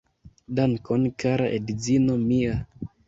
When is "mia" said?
2.27-2.55